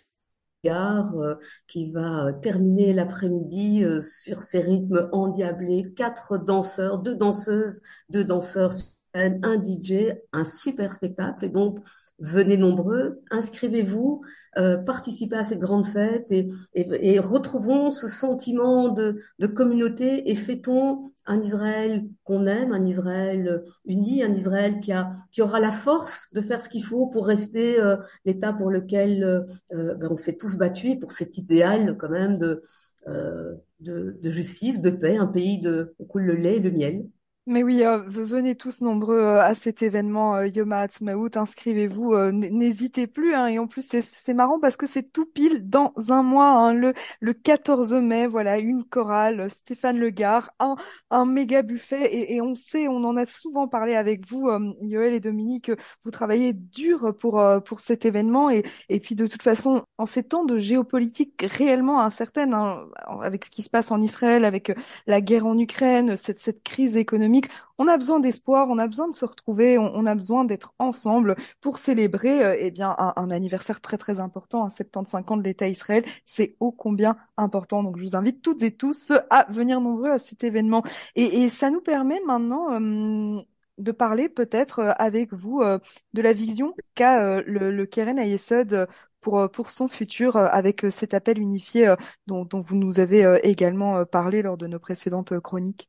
euh, 0.66 1.36
qui 1.68 1.92
va 1.92 2.32
terminer 2.42 2.92
l'après-midi 2.92 3.84
euh, 3.84 4.02
sur 4.02 4.40
ces 4.42 4.58
rythmes 4.58 5.08
endiablés. 5.12 5.94
Quatre 5.94 6.36
danseurs, 6.36 6.98
deux 6.98 7.14
danseuses, 7.14 7.80
deux 8.08 8.24
danseurs, 8.24 8.72
un 9.14 9.56
DJ, 9.62 10.18
un 10.32 10.44
super 10.44 10.92
spectacle. 10.92 11.44
Et 11.44 11.48
donc, 11.48 11.78
venez 12.18 12.56
nombreux, 12.56 13.22
inscrivez-vous, 13.30 14.22
euh, 14.56 14.76
participez 14.76 15.36
à 15.36 15.44
cette 15.44 15.58
grande 15.58 15.86
fête 15.86 16.30
et, 16.30 16.48
et, 16.74 17.14
et 17.14 17.18
retrouvons 17.18 17.90
ce 17.90 18.06
sentiment 18.06 18.88
de, 18.88 19.20
de, 19.40 19.46
communauté 19.48 20.30
et 20.30 20.36
fêtons 20.36 21.10
un 21.26 21.40
Israël 21.42 22.06
qu'on 22.22 22.46
aime, 22.46 22.72
un 22.72 22.84
Israël 22.86 23.64
uni, 23.84 24.22
un 24.22 24.32
Israël 24.32 24.78
qui, 24.80 24.92
a, 24.92 25.10
qui 25.32 25.42
aura 25.42 25.58
la 25.58 25.72
force 25.72 26.28
de 26.32 26.40
faire 26.40 26.62
ce 26.62 26.68
qu'il 26.68 26.84
faut 26.84 27.06
pour 27.06 27.26
rester 27.26 27.80
euh, 27.80 27.96
l'État 28.24 28.52
pour 28.52 28.70
lequel 28.70 29.24
euh, 29.72 29.94
ben 29.94 30.08
on 30.10 30.16
s'est 30.16 30.36
tous 30.36 30.56
battus, 30.56 30.98
pour 31.00 31.12
cet 31.12 31.36
idéal 31.36 31.96
quand 31.98 32.10
même 32.10 32.38
de, 32.38 32.62
euh, 33.08 33.54
de, 33.80 34.18
de, 34.22 34.30
justice, 34.30 34.80
de 34.80 34.90
paix, 34.90 35.16
un 35.16 35.26
pays 35.26 35.60
de, 35.60 35.94
où 35.98 36.06
coule 36.06 36.24
le 36.24 36.34
lait 36.34 36.56
et 36.56 36.60
le 36.60 36.70
miel. 36.70 37.04
Mais 37.46 37.62
oui, 37.62 37.84
euh, 37.84 37.98
venez 38.06 38.54
tous 38.54 38.80
nombreux 38.80 39.18
euh, 39.18 39.42
à 39.42 39.54
cet 39.54 39.82
événement 39.82 40.34
euh, 40.36 40.46
Yom 40.46 40.72
inscrivez-vous, 40.72 42.14
euh, 42.14 42.32
n'hésitez 42.32 43.06
plus. 43.06 43.34
Hein, 43.34 43.48
et 43.48 43.58
en 43.58 43.66
plus, 43.66 43.86
c'est 43.86 44.32
marrant 44.32 44.58
parce 44.58 44.78
que 44.78 44.86
c'est 44.86 45.12
tout 45.12 45.26
pile 45.26 45.68
dans 45.68 45.92
un 46.08 46.22
mois, 46.22 46.48
hein, 46.48 46.72
le, 46.72 46.94
le 47.20 47.34
14 47.34 47.92
mai, 47.92 48.26
voilà, 48.26 48.58
une 48.58 48.82
chorale, 48.84 49.50
Stéphane 49.50 49.98
Legard, 49.98 50.52
un, 50.58 50.76
un 51.10 51.26
méga 51.26 51.60
buffet. 51.60 52.06
Et, 52.14 52.36
et, 52.36 52.40
on 52.40 52.54
sait, 52.54 52.88
on 52.88 53.04
en 53.04 53.14
a 53.18 53.26
souvent 53.26 53.68
parlé 53.68 53.94
avec 53.94 54.26
vous, 54.26 54.48
Yoël 54.80 55.12
et 55.12 55.20
Dominique, 55.20 55.70
vous 56.04 56.10
travaillez 56.10 56.54
dur 56.54 57.14
pour, 57.18 57.42
pour 57.66 57.80
cet 57.80 58.06
événement. 58.06 58.48
Et, 58.48 58.64
et 58.88 59.00
puis 59.00 59.16
de 59.16 59.26
toute 59.26 59.42
façon, 59.42 59.82
en 59.98 60.06
ces 60.06 60.22
temps 60.24 60.44
de 60.46 60.56
géopolitique 60.56 61.44
réellement 61.46 62.00
incertaine, 62.00 62.54
hein, 62.54 62.86
avec 63.20 63.44
ce 63.44 63.50
qui 63.50 63.62
se 63.62 63.70
passe 63.70 63.90
en 63.90 64.00
Israël, 64.00 64.46
avec 64.46 64.72
la 65.06 65.20
guerre 65.20 65.46
en 65.46 65.58
Ukraine, 65.58 66.16
cette, 66.16 66.38
cette 66.38 66.62
crise 66.62 66.96
économique, 66.96 67.33
on 67.78 67.88
a 67.88 67.96
besoin 67.96 68.20
d'espoir, 68.20 68.68
on 68.70 68.78
a 68.78 68.86
besoin 68.86 69.08
de 69.08 69.14
se 69.14 69.24
retrouver, 69.24 69.78
on, 69.78 70.06
a 70.06 70.14
besoin 70.14 70.44
d'être 70.44 70.74
ensemble 70.78 71.36
pour 71.60 71.78
célébrer 71.78 72.44
euh, 72.44 72.56
eh 72.58 72.72
un, 72.82 73.30
anniversaire 73.30 73.80
très 73.80 73.98
très 73.98 74.20
important, 74.20 74.64
un 74.64 74.70
75 74.70 75.24
ans 75.28 75.36
de 75.36 75.42
l'État 75.42 75.68
Israël. 75.68 76.04
C'est 76.24 76.56
ô 76.60 76.72
combien 76.72 77.16
important. 77.36 77.82
Donc 77.82 77.98
je 77.98 78.02
vous 78.02 78.16
invite 78.16 78.42
toutes 78.42 78.62
et 78.62 78.72
tous 78.72 79.12
à 79.30 79.46
venir 79.50 79.80
nombreux 79.80 80.10
à 80.10 80.18
cet 80.18 80.44
événement. 80.44 80.82
Et, 81.16 81.48
ça 81.48 81.70
nous 81.70 81.80
permet 81.80 82.20
maintenant 82.26 82.72
euh, 82.72 83.40
de 83.78 83.92
parler 83.92 84.28
peut-être 84.28 84.78
euh, 84.80 84.92
avec 84.98 85.32
vous 85.32 85.62
de 85.62 86.22
la 86.22 86.32
vision 86.32 86.74
qu'a 86.94 87.40
le, 87.42 87.84
Keren 87.86 88.18
Ayesod 88.18 88.88
pour, 89.20 89.70
son 89.70 89.88
futur 89.88 90.36
avec 90.36 90.86
cet 90.90 91.14
appel 91.14 91.38
unifié 91.38 91.94
dont 92.26 92.46
vous 92.52 92.76
nous 92.76 93.00
avez 93.00 93.40
également 93.42 94.04
parlé 94.04 94.42
lors 94.42 94.56
de 94.56 94.66
nos 94.66 94.78
précédentes 94.78 95.38
chroniques. 95.40 95.88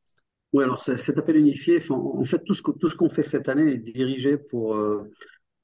Oui, 0.56 0.64
alors 0.64 0.80
cet 0.80 1.18
appel 1.18 1.36
unifié, 1.36 1.82
en 1.90 2.24
fait, 2.24 2.42
tout 2.42 2.54
ce 2.54 2.62
qu'on 2.96 3.10
fait 3.10 3.22
cette 3.22 3.50
année 3.50 3.72
est 3.72 3.76
dirigé 3.76 4.38
pour, 4.38 4.74
euh, 4.74 5.02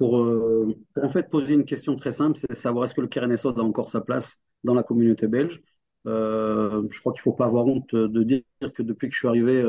euh, 0.03 0.75
pour, 0.95 1.03
en 1.03 1.09
fait 1.09 1.31
poser 1.31 1.55
une 1.55 1.65
question 1.65 1.97
très 1.97 2.13
simple, 2.13 2.39
c'est 2.39 2.55
savoir 2.55 2.85
est-ce 2.85 2.93
que 2.93 3.01
le 3.01 3.07
KRNSO 3.07 3.59
a 3.59 3.63
encore 3.63 3.89
sa 3.89 4.03
place 4.03 4.39
dans 4.65 4.75
la 4.75 4.83
communauté 4.83 5.29
belge. 5.29 5.63
Euh, 6.07 6.87
je 6.91 7.01
crois 7.01 7.15
qu'il 7.15 7.21
ne 7.21 7.23
faut 7.23 7.33
pas 7.33 7.47
avoir 7.47 7.65
honte 7.65 7.95
de 7.95 8.23
dire 8.23 8.43
que 8.75 8.83
depuis 8.83 9.09
que 9.09 9.15
je 9.15 9.21
suis 9.21 9.29
arrivé, 9.29 9.65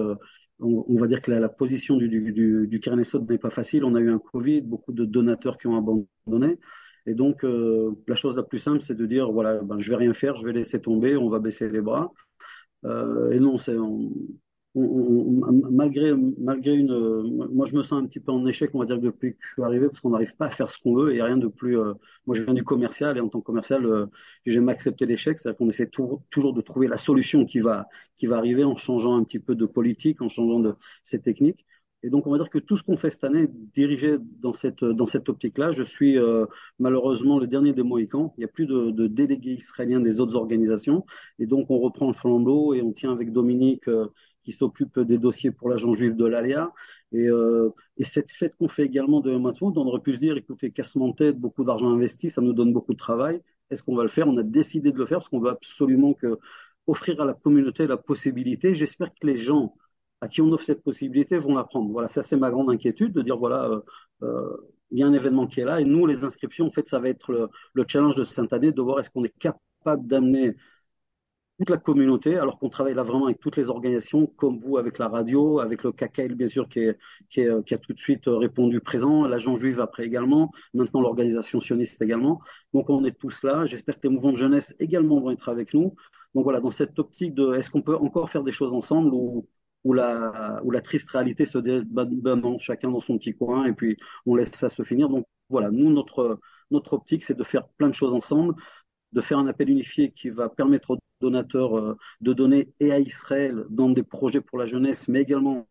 on, 0.59 0.83
on, 0.89 1.00
va 1.00 1.07
dire 1.07 1.21
que 1.21 1.31
la, 1.31 1.48
position 1.48 1.95
du, 1.95 2.09
du, 2.09 2.33
du, 2.67 2.81
n'est 3.29 3.38
pas 3.38 3.50
facile. 3.50 3.86
On 3.86 3.95
a 3.95 4.01
eu 4.01 4.12
un 4.12 4.19
Covid, 4.19 4.59
beaucoup 4.63 4.91
de 4.91 5.05
donateurs 5.05 5.57
qui 5.57 5.67
ont 5.67 5.77
abandonné. 5.77 6.59
Et 7.05 7.13
donc, 7.13 7.45
la 8.07 8.15
chose 8.15 8.36
la 8.36 8.43
plus 8.43 8.59
simple, 8.59 8.81
c'est 8.81 8.98
de 8.98 9.05
dire, 9.05 9.31
voilà, 9.31 9.62
ben, 9.62 9.79
je 9.79 9.89
vais 9.89 9.95
rien 9.95 10.13
faire, 10.13 10.36
je 10.36 10.45
vais 10.45 10.51
laisser 10.51 10.81
tomber, 10.81 11.15
on 11.15 11.29
va 11.29 11.39
baisser 11.39 11.69
les 11.69 11.79
bras. 11.79 12.12
Et 12.83 13.39
non, 13.39 13.57
malgré, 14.75 16.13
malgré 16.39 16.74
une, 16.74 17.48
moi 17.53 17.65
je 17.68 17.75
me 17.75 17.84
sens 17.84 17.94
un 17.94 18.06
petit 18.08 18.20
peu 18.20 18.32
en 18.32 18.46
échec, 18.46 18.72
on 18.74 18.80
va 18.80 18.86
dire 18.86 19.00
depuis 19.00 19.34
que 19.34 19.38
je 19.42 19.53
suis 19.53 19.62
arrivé, 19.62 19.88
parce 19.88 20.00
qu'on 20.00 20.10
n'arrive 20.10 20.36
pas 20.36 20.48
à 20.48 20.50
faire 20.50 20.70
ce 20.70 20.80
qu'on 20.82 20.96
veut 20.96 21.15
et 21.15 21.22
rien 21.22 21.38
de 21.38 21.48
plus. 21.48 21.77
Euh, 21.80 21.94
moi 22.25 22.36
je 22.36 22.42
viens 22.44 22.53
du 22.53 22.63
commercial 22.63 23.18
et 23.18 23.22
en 23.22 23.30
tant 23.30 23.39
que 23.39 23.46
commercial, 23.46 23.86
euh, 23.86 24.08
j'aime 24.46 24.70
accepter 24.70 25.06
l'échec, 25.06 25.38
c'est-à-dire 25.38 25.58
qu'on 25.58 25.70
essaie 25.70 25.88
toujours 25.88 26.53
de 26.53 26.62
trouver 26.62 26.88
la 26.88 26.98
solution 26.98 27.46
qui 27.46 27.60
va, 27.60 27.88
qui 28.18 28.25
va 28.25 28.38
arriver 28.38 28.63
en 28.63 28.75
changeant 28.75 29.15
un 29.15 29.24
petit 29.24 29.39
peu 29.39 29.56
de 29.56 29.65
politique, 29.65 30.22
en 30.22 30.30
changeant 30.30 30.60
de 30.60 30.75
ces 31.03 31.20
techniques. 31.20 31.65
Et 32.03 32.10
donc, 32.10 32.27
on 32.27 32.31
va 32.31 32.38
dire 32.38 32.50
que 32.50 32.60
tout 32.60 32.75
ce 32.75 32.83
qu'on 32.83 32.98
fait 32.98 33.10
cette 33.10 33.24
année 33.24 33.43
est 33.43 33.51
dirigé 33.74 34.17
dans 34.41 34.51
cette, 34.51 34.83
dans 34.83 35.05
cette 35.05 35.29
optique-là. 35.29 35.72
Je 35.72 35.83
suis 35.83 36.17
euh, 36.17 36.45
malheureusement 36.77 37.39
le 37.39 37.48
dernier 37.48 37.72
des 37.72 37.83
Mohicans. 37.83 38.33
Il 38.38 38.41
n'y 38.41 38.45
a 38.45 38.50
plus 38.50 38.65
de, 38.65 39.07
délégués 39.07 39.53
israéliens 39.53 40.01
des 40.01 40.19
autres 40.19 40.36
organisations. 40.36 41.05
Et 41.39 41.45
donc, 41.45 41.72
on 41.72 41.79
reprend 41.79 42.07
le 42.07 42.13
flambeau 42.13 42.74
et 42.74 42.81
on 42.81 42.91
tient 42.91 43.13
avec 43.13 43.31
Dominique 43.31 43.88
euh, 43.88 44.07
qui 44.43 44.51
s'occupe 44.51 45.00
des 45.00 45.17
dossiers 45.17 45.51
pour 45.51 45.69
l'agent 45.69 45.93
juif 45.93 46.13
de 46.17 46.25
l'ALIA. 46.25 46.74
Et, 47.13 47.29
euh, 47.29 47.69
et 47.95 48.03
cette 48.03 48.31
fête 48.31 48.53
qu'on 48.57 48.67
fait 48.67 48.83
également 48.83 49.22
de 49.22 49.38
Matmoud, 49.38 49.77
on 49.77 49.88
aurait 49.88 50.01
pu 50.01 50.12
se 50.13 50.17
dire, 50.17 50.36
écoutez, 50.36 50.72
cassement 50.72 51.07
de 51.07 51.15
tête, 51.15 51.39
beaucoup 51.39 51.63
d'argent 51.63 51.89
investi, 51.89 52.29
ça 52.29 52.41
nous 52.41 52.53
donne 52.53 52.74
beaucoup 52.74 52.93
de 52.93 52.98
travail. 52.98 53.41
Est-ce 53.69 53.81
qu'on 53.81 53.95
va 53.95 54.03
le 54.03 54.10
faire? 54.10 54.27
On 54.27 54.36
a 54.36 54.43
décidé 54.43 54.91
de 54.91 54.98
le 54.98 55.05
faire 55.05 55.19
parce 55.19 55.29
qu'on 55.29 55.39
veut 55.39 55.51
absolument 55.51 56.13
offrir 56.86 57.22
à 57.22 57.25
la 57.25 57.33
communauté 57.33 57.88
la 57.88 57.95
possibilité. 57.95 58.75
J'espère 58.75 59.13
que 59.13 59.25
les 59.25 59.38
gens 59.38 59.74
à 60.24 60.30
qui 60.30 60.42
on 60.42 60.51
offre 60.53 60.63
cette 60.63 60.84
possibilité 60.84 61.38
vont 61.38 61.56
la 61.56 61.65
prendre. 61.65 61.92
Voilà, 61.92 62.08
ça 62.08 62.24
c'est 62.24 62.38
ma 62.38 62.50
grande 62.50 62.70
inquiétude, 62.70 63.12
de 63.12 63.22
dire, 63.22 63.38
voilà, 63.38 63.65
euh, 63.65 63.82
euh, 64.24 64.58
il 64.92 65.00
y 65.00 65.03
a 65.03 65.08
un 65.08 65.13
événement 65.13 65.48
qui 65.48 65.60
est 65.60 65.65
là, 65.65 65.82
et 65.82 65.86
nous, 65.86 66.06
les 66.06 66.24
inscriptions, 66.24 66.68
en 66.68 66.72
fait, 66.72 66.88
ça 66.88 67.00
va 67.00 67.10
être 67.10 67.32
le, 67.34 67.50
le 67.74 67.86
challenge 67.86 68.15
de 68.15 68.24
cette 68.24 68.53
année, 68.53 68.72
de 68.72 68.82
voir 68.82 69.00
est-ce 69.00 69.10
qu'on 69.10 69.25
est 69.25 69.38
capable 69.38 70.08
d'amener 70.08 70.56
toute 71.60 71.70
la 71.70 71.77
communauté, 71.77 72.38
alors 72.38 72.58
qu'on 72.58 72.70
travaille 72.70 72.94
là 72.96 73.03
vraiment 73.03 73.25
avec 73.25 73.39
toutes 73.39 73.58
les 73.58 73.70
organisations, 73.70 74.25
comme 74.25 74.58
vous 74.60 74.77
avec 74.77 74.98
la 74.98 75.08
radio, 75.08 75.60
avec 75.60 75.84
le 75.84 75.92
KKL 75.92 76.36
bien 76.36 76.48
sûr 76.48 76.68
qui, 76.68 76.88
qui, 77.30 77.42
est, 77.42 77.65
qui 77.65 77.74
a 77.74 77.77
tout 77.77 77.94
de 77.94 78.00
suite 78.00 78.24
répondu 78.27 78.80
présent, 78.80 79.25
l'agent 79.27 79.56
juive 79.56 79.80
après 79.80 80.06
également, 80.06 80.51
maintenant 80.74 81.01
l'organisation 81.01 81.62
sioniste 81.62 82.01
également. 82.01 82.42
Donc 82.74 82.89
on 82.89 83.06
est 83.06 83.18
tous 83.18 83.44
là. 83.44 83.65
J'espère 83.65 83.96
que 83.96 84.08
les 84.08 84.10
mouvements 84.10 84.32
de 84.32 84.38
jeunesse 84.38 84.74
également 84.80 85.20
vont 85.22 85.32
être 85.32 85.50
avec 85.50 85.74
nous. 85.74 85.96
Donc 86.34 86.44
voilà, 86.44 86.60
dans 86.60 86.72
cette 86.72 86.98
optique 86.98 87.36
de 87.36 87.53
est-ce 87.53 87.70
qu'on 87.70 87.82
peut 87.84 87.96
encore 87.96 88.30
faire 88.32 88.44
des 88.44 88.51
choses 88.51 88.74
ensemble 88.74 89.13
ou, 89.13 89.48
ou, 89.83 89.93
la, 89.93 90.61
la 90.69 90.81
triste 90.81 91.09
réalité 91.11 91.45
se 91.45 91.57
dit 91.57 91.87
chacun 92.59 92.91
dans 92.91 92.99
son 92.99 93.17
petit 93.17 93.35
coin 93.35 93.65
et 93.65 93.73
puis 93.73 93.97
on 94.25 94.35
laisse 94.35 94.51
ça 94.51 94.69
se 94.69 94.83
finir. 94.83 95.09
Donc 95.09 95.25
voilà, 95.49 95.71
nous, 95.71 95.91
notre, 95.91 96.39
notre 96.71 96.93
optique, 96.93 97.23
c'est 97.23 97.37
de 97.37 97.43
faire 97.43 97.67
plein 97.77 97.89
de 97.89 97.93
choses 97.93 98.13
ensemble, 98.13 98.55
de 99.11 99.21
faire 99.21 99.37
un 99.39 99.47
appel 99.47 99.69
unifié 99.69 100.11
qui 100.11 100.29
va 100.29 100.49
permettre 100.49 100.91
aux 100.91 100.97
donateurs 101.21 101.77
euh, 101.77 101.97
de 102.21 102.33
donner 102.33 102.73
et 102.79 102.91
à 102.91 102.99
Israël 102.99 103.65
dans 103.69 103.89
des 103.89 104.03
projets 104.03 104.41
pour 104.41 104.57
la 104.57 104.65
jeunesse, 104.65 105.07
mais 105.07 105.21
également 105.21 105.67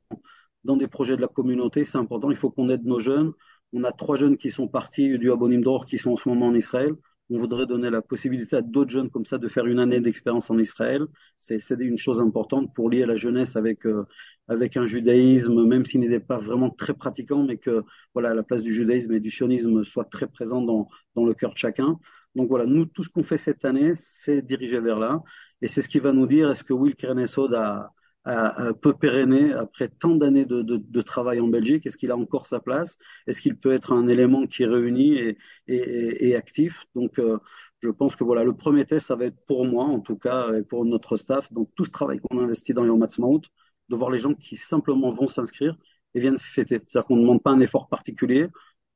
dans 0.65 0.77
des 0.77 0.87
projets 0.89 1.17
de 1.17 1.21
la 1.21 1.29
communauté. 1.29 1.85
C'est 1.85 1.99
important, 1.99 2.31
il 2.31 2.37
faut 2.37 2.51
qu'on 2.51 2.69
aide 2.71 2.85
nos 2.85 3.01
jeunes. 3.01 3.33
On 3.73 3.85
a 3.85 3.93
trois 3.93 4.17
jeunes 4.17 4.37
qui 4.37 4.51
sont 4.51 4.69
partis 4.69 5.19
du 5.19 5.33
Abonim 5.33 5.63
d'Or 5.63 5.87
qui 5.87 5.99
sont 5.99 6.13
en 6.13 6.17
ce 6.17 6.29
moment 6.29 6.47
en 6.49 6.55
Israël. 6.55 6.95
On 7.35 7.39
voudrait 7.39 7.65
donner 7.67 7.89
la 7.89 8.03
possibilité 8.03 8.57
à 8.57 8.61
d'autres 8.61 8.91
jeunes 8.91 9.09
comme 9.09 9.25
ça 9.25 9.39
de 9.39 9.49
faire 9.49 9.65
une 9.67 9.79
année 9.79 10.01
d'expérience 10.01 10.51
en 10.51 10.59
Israël. 10.59 11.07
C'est 11.39 11.59
une 11.81 11.97
chose 11.97 12.21
importante 12.21 12.75
pour 12.75 12.91
lier 12.91 13.07
la 13.07 13.17
jeunesse 13.17 13.57
avec, 13.57 13.87
euh, 13.87 14.05
avec 14.49 14.77
un 14.77 14.85
judaïsme, 14.85 15.65
même 15.65 15.87
s'il 15.87 16.01
n'était 16.01 16.21
pas 16.21 16.37
vraiment 16.37 16.69
très 16.69 16.93
pratiquant, 16.93 17.43
mais 17.45 17.57
que 17.57 17.85
voilà, 18.13 18.35
la 18.35 18.43
place 18.43 18.63
du 18.63 18.75
judaïsme 18.75 19.13
et 19.15 19.21
du 19.21 19.31
sionisme 19.31 19.83
soit 19.83 20.05
très 20.05 20.27
présente 20.27 20.67
dans, 20.67 20.91
dans 21.15 21.25
le 21.25 21.33
cœur 21.33 21.55
de 21.55 21.59
chacun. 21.59 21.99
Donc 22.35 22.51
voilà, 22.51 22.67
nous, 22.67 22.85
tout 22.85 23.03
ce 23.03 23.09
qu'on 23.09 23.23
fait 23.23 23.39
cette 23.39 23.65
année, 23.65 23.95
c'est 23.97 24.43
dirigé 24.43 24.79
vers 24.81 24.99
là. 24.99 25.23
Et 25.63 25.69
c'est 25.69 25.81
ce 25.81 25.89
qui 25.89 26.01
va 26.01 26.13
nous 26.13 26.27
dire 26.27 26.51
est-ce 26.51 26.65
que 26.65 26.75
Will 26.75 26.95
a, 27.03 27.57
a, 27.57 27.93
peut 28.25 28.95
pérenner 28.95 29.53
après 29.53 29.89
tant 29.89 30.15
d'années 30.15 30.45
de, 30.45 31.01
travail 31.03 31.41
en 31.41 31.49
Belgique? 31.49 31.87
Est-ce 31.87 31.97
qu'il 31.97 32.11
a 32.11 32.17
encore 32.17 32.47
sa 32.47 32.61
place? 32.61 32.99
Est-ce 33.27 33.41
qu'il 33.41 33.57
peut 33.57 33.73
être 33.73 33.93
un 33.93 34.09
élément 34.09 34.47
qui 34.47 34.65
réunit 34.65 35.15
et, 35.15 35.39
et, 35.69 36.29
et 36.29 36.37
actif? 36.37 36.87
Donc, 36.95 37.19
euh, 37.19 37.39
je 37.83 37.91
pense 37.91 38.15
que 38.17 38.25
voilà, 38.25 38.45
le 38.45 38.55
premier 38.55 38.85
test, 38.85 39.07
ça 39.09 39.17
va 39.17 39.25
être 39.27 39.45
pour 39.47 39.65
moi, 39.67 39.85
en 39.85 40.01
tout 40.01 40.17
cas, 40.17 40.53
et 40.55 40.63
pour 40.63 40.85
notre 40.85 41.17
staff. 41.17 41.53
Donc, 41.53 41.69
tout 41.75 41.85
ce 41.85 41.91
travail 41.91 42.21
qu'on 42.21 42.39
a 42.39 42.43
investi 42.43 42.73
dans 42.75 42.85
Yom 42.85 43.03
Ha'atzmaut, 43.03 43.43
de 43.89 43.97
voir 43.97 44.11
les 44.11 44.19
gens 44.19 44.35
qui 44.35 44.57
simplement 44.57 45.11
vont 45.13 45.29
s'inscrire 45.29 45.77
et 46.15 46.21
viennent 46.21 46.39
fêter. 46.39 46.77
C'est-à-dire 46.77 47.07
qu'on 47.07 47.17
ne 47.17 47.23
demande 47.23 47.43
pas 47.43 47.51
un 47.51 47.61
effort 47.61 47.89
particulier 47.89 48.49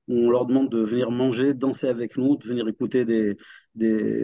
on 0.09 0.31
leur 0.31 0.47
demande 0.47 0.71
de 0.71 0.81
venir 0.81 1.11
manger, 1.11 1.55
danser 1.55 1.89
avec 1.89 2.17
nous, 2.17 2.37
de 2.37 2.47
venir 2.47 2.69
écouter 2.69 3.05
des, 3.05 3.37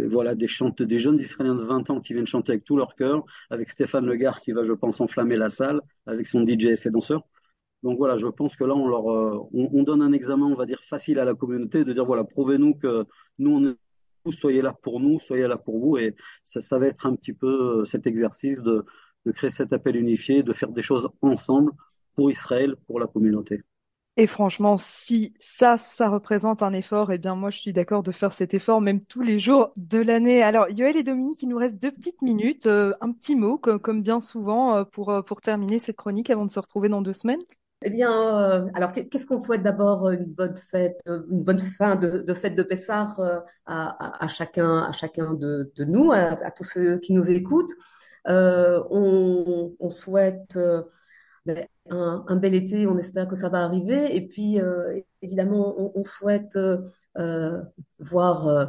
voilà, 0.06 0.34
des, 0.34 0.46
des 0.80 0.98
jeunes 0.98 1.16
Israéliens 1.16 1.54
de 1.54 1.64
20 1.64 1.90
ans 1.90 2.00
qui 2.00 2.14
viennent 2.14 2.26
chanter 2.26 2.52
avec 2.52 2.64
tout 2.64 2.76
leur 2.76 2.94
cœur, 2.94 3.24
avec 3.50 3.70
Stéphane 3.70 4.06
Legard 4.06 4.40
qui 4.40 4.52
va, 4.52 4.62
je 4.62 4.72
pense, 4.72 5.00
enflammer 5.00 5.36
la 5.36 5.50
salle, 5.50 5.80
avec 6.06 6.28
son 6.28 6.46
DJ 6.46 6.66
et 6.66 6.76
ses 6.76 6.90
danseurs. 6.90 7.26
Donc 7.82 7.98
voilà, 7.98 8.16
je 8.16 8.28
pense 8.28 8.54
que 8.56 8.64
là, 8.64 8.74
on 8.74 8.86
leur, 8.86 9.10
euh, 9.10 9.40
on, 9.52 9.68
on, 9.72 9.82
donne 9.82 10.02
un 10.02 10.12
examen, 10.12 10.46
on 10.46 10.54
va 10.54 10.66
dire, 10.66 10.80
facile 10.84 11.18
à 11.18 11.24
la 11.24 11.34
communauté, 11.34 11.84
de 11.84 11.92
dire, 11.92 12.04
voilà, 12.04 12.22
prouvez-nous 12.22 12.74
que 12.74 13.04
nous, 13.38 13.50
on 13.50 13.66
est, 13.70 14.32
soyez 14.32 14.62
là 14.62 14.72
pour 14.82 15.00
nous, 15.00 15.18
soyez 15.18 15.48
là 15.48 15.56
pour 15.56 15.80
vous, 15.80 15.96
et 15.98 16.14
ça, 16.44 16.60
ça 16.60 16.78
va 16.78 16.86
être 16.86 17.06
un 17.06 17.16
petit 17.16 17.32
peu 17.32 17.80
euh, 17.80 17.84
cet 17.84 18.06
exercice 18.06 18.62
de, 18.62 18.84
de 19.26 19.32
créer 19.32 19.50
cet 19.50 19.72
appel 19.72 19.96
unifié, 19.96 20.44
de 20.44 20.52
faire 20.52 20.70
des 20.70 20.82
choses 20.82 21.08
ensemble 21.22 21.72
pour 22.14 22.30
Israël, 22.30 22.76
pour 22.86 23.00
la 23.00 23.08
communauté. 23.08 23.62
Et 24.18 24.26
franchement, 24.26 24.76
si 24.76 25.32
ça, 25.38 25.78
ça 25.78 26.10
représente 26.10 26.62
un 26.62 26.74
effort, 26.74 27.12
eh 27.12 27.18
bien 27.18 27.34
moi 27.34 27.48
je 27.48 27.58
suis 27.58 27.72
d'accord 27.72 28.02
de 28.02 28.12
faire 28.12 28.32
cet 28.32 28.52
effort 28.52 28.82
même 28.82 29.00
tous 29.00 29.22
les 29.22 29.38
jours 29.38 29.72
de 29.78 29.98
l'année. 30.00 30.42
Alors 30.42 30.68
Yoël 30.68 30.98
et 30.98 31.02
Dominique, 31.02 31.42
il 31.42 31.48
nous 31.48 31.56
reste 31.56 31.80
deux 31.80 31.90
petites 31.90 32.20
minutes, 32.20 32.66
euh, 32.66 32.92
un 33.00 33.10
petit 33.12 33.36
mot 33.36 33.56
comme, 33.56 34.02
bien 34.02 34.20
souvent 34.20 34.76
euh, 34.76 34.84
pour, 34.84 35.08
euh, 35.08 35.22
pour 35.22 35.40
terminer 35.40 35.78
cette 35.78 35.96
chronique 35.96 36.28
avant 36.28 36.44
de 36.44 36.50
se 36.50 36.60
retrouver 36.60 36.90
dans 36.90 37.00
deux 37.00 37.14
semaines. 37.14 37.40
Eh 37.84 37.90
bien, 37.90 38.68
alors 38.74 38.92
qu'est-ce 38.92 39.26
qu'on 39.26 39.38
souhaite 39.38 39.64
d'abord 39.64 40.08
une 40.10 40.26
bonne 40.26 40.56
fête, 40.56 41.00
une 41.06 41.42
bonne 41.42 41.58
fin 41.58 41.96
de, 41.96 42.32
fête 42.32 42.54
de 42.54 42.62
Pessard 42.62 43.20
à, 43.66 44.28
chacun, 44.28 44.84
à 44.84 44.92
chacun 44.92 45.34
de, 45.34 45.72
nous, 45.78 46.12
à, 46.12 46.52
tous 46.52 46.62
ceux 46.62 46.98
qui 46.98 47.12
nous 47.12 47.28
écoutent? 47.28 47.72
on 48.24 49.88
souhaite 49.88 50.56
un, 51.90 52.24
un, 52.26 52.36
bel 52.36 52.54
été, 52.54 52.86
on 52.86 52.98
espère 52.98 53.28
que 53.28 53.36
ça 53.36 53.48
va 53.48 53.64
arriver. 53.64 54.14
Et 54.16 54.26
puis, 54.26 54.60
euh, 54.60 55.00
évidemment, 55.22 55.92
on, 55.96 56.04
souhaite 56.04 56.56
euh, 56.56 57.62
voir, 57.98 58.48
euh, 58.48 58.66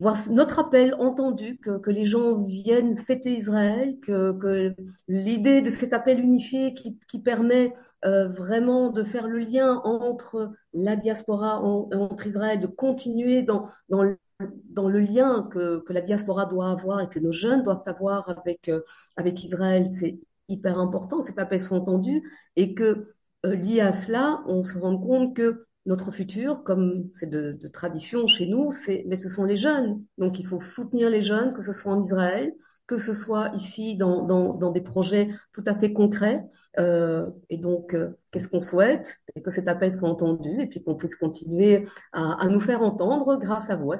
voir 0.00 0.16
notre 0.30 0.58
appel 0.58 0.94
entendu, 0.98 1.58
que, 1.58 1.90
les 1.90 2.06
gens 2.06 2.38
viennent 2.40 2.96
fêter 2.96 3.36
Israël, 3.36 3.98
que, 4.00 4.74
l'idée 5.08 5.62
de 5.62 5.70
cet 5.70 5.92
appel 5.92 6.20
unifié 6.20 6.74
qui, 6.74 7.18
permet 7.20 7.74
vraiment 8.02 8.90
de 8.90 9.02
faire 9.02 9.28
le 9.28 9.38
lien 9.38 9.80
entre 9.84 10.52
la 10.74 10.96
diaspora, 10.96 11.60
en, 11.62 11.88
entre 11.92 12.26
Israël, 12.26 12.60
de 12.60 12.66
continuer 12.66 13.42
dans, 13.42 13.66
le 13.88 14.98
lien 15.00 15.48
que, 15.50 15.82
la 15.88 16.00
diaspora 16.02 16.46
doit 16.46 16.70
avoir 16.70 17.00
et 17.00 17.08
que 17.08 17.18
nos 17.18 17.32
jeunes 17.32 17.62
doivent 17.62 17.82
avoir 17.86 18.28
avec, 18.28 18.70
avec 19.16 19.42
Israël, 19.42 19.90
c'est 19.90 20.18
hyper 20.48 20.78
important, 20.78 21.22
cet 21.22 21.38
appel 21.38 21.60
soit 21.60 21.78
entendu 21.78 22.22
et 22.56 22.74
que 22.74 23.04
euh, 23.46 23.54
lié 23.54 23.80
à 23.80 23.92
cela, 23.92 24.42
on 24.46 24.62
se 24.62 24.78
rend 24.78 24.98
compte 24.98 25.34
que 25.36 25.66
notre 25.86 26.10
futur, 26.10 26.62
comme 26.64 27.10
c'est 27.12 27.28
de, 27.28 27.58
tradition 27.68 28.26
chez 28.26 28.46
nous, 28.46 28.70
c'est 28.72 29.04
mais 29.06 29.16
ce 29.16 29.28
sont 29.28 29.44
les 29.44 29.56
jeunes. 29.56 30.02
Donc 30.18 30.38
il 30.38 30.46
faut 30.46 30.60
soutenir 30.60 31.10
les 31.10 31.22
jeunes, 31.22 31.52
que 31.52 31.62
ce 31.62 31.72
soit 31.72 31.92
en 31.92 32.02
Israël, 32.02 32.54
que 32.86 32.98
ce 32.98 33.12
soit 33.12 33.50
ici 33.54 33.96
dans, 33.96 34.22
dans, 34.22 34.70
des 34.70 34.80
projets 34.80 35.28
tout 35.52 35.64
à 35.66 35.74
fait 35.74 35.92
concrets. 35.92 36.44
Euh, 36.78 37.26
et 37.48 37.56
donc, 37.56 37.94
euh, 37.94 38.10
qu'est-ce 38.30 38.48
qu'on 38.48 38.60
souhaite? 38.60 39.20
Et 39.34 39.42
Que 39.42 39.50
cet 39.50 39.68
appel 39.68 39.92
soit 39.92 40.08
entendu 40.08 40.60
et 40.60 40.66
puis 40.66 40.82
qu'on 40.82 40.94
puisse 40.94 41.16
continuer 41.16 41.86
à, 42.12 42.42
à, 42.42 42.48
nous 42.48 42.60
faire 42.60 42.82
entendre 42.82 43.36
grâce 43.36 43.70
à 43.70 43.76
vous 43.76 43.92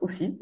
aussi. 0.00 0.38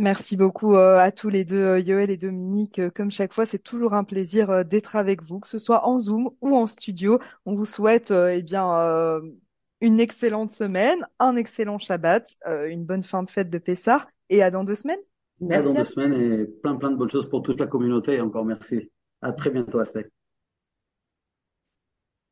Merci 0.00 0.38
beaucoup 0.38 0.76
euh, 0.76 0.96
à 0.96 1.12
tous 1.12 1.28
les 1.28 1.44
deux, 1.44 1.62
euh, 1.62 1.78
Yoël 1.78 2.08
et 2.10 2.16
Dominique. 2.16 2.78
Euh, 2.78 2.88
comme 2.88 3.10
chaque 3.10 3.34
fois, 3.34 3.44
c'est 3.44 3.58
toujours 3.58 3.92
un 3.92 4.02
plaisir 4.02 4.64
d'être 4.64 4.96
avec 4.96 5.22
vous, 5.22 5.40
que 5.40 5.48
ce 5.48 5.58
soit 5.58 5.86
en 5.86 5.98
Zoom 5.98 6.30
ou 6.40 6.56
en 6.56 6.66
studio. 6.66 7.18
On 7.44 7.54
vous 7.54 7.66
souhaite 7.66 8.10
eh 8.10 8.40
bien 8.40 9.20
une 9.82 10.00
excellente 10.00 10.52
semaine, 10.52 11.06
un 11.18 11.36
excellent 11.36 11.78
Shabbat, 11.78 12.34
une 12.46 12.86
bonne 12.86 13.02
fin 13.02 13.22
de 13.22 13.28
fête 13.28 13.50
de 13.50 13.58
Pessah 13.58 14.08
et 14.30 14.42
à 14.42 14.50
dans 14.50 14.64
deux 14.64 14.74
semaines. 14.74 15.00
Merci. 15.38 15.68
À 15.68 15.72
dans 15.72 15.78
deux 15.80 15.84
semaines 15.84 16.12
et 16.14 16.46
plein 16.46 16.76
plein 16.76 16.92
de 16.92 16.96
bonnes 16.96 17.10
choses 17.10 17.28
pour 17.28 17.42
toute 17.42 17.60
la 17.60 17.66
communauté. 17.66 18.14
Et 18.14 18.20
encore 18.22 18.46
merci. 18.46 18.90
À 19.20 19.32
très 19.32 19.50
bientôt. 19.50 19.82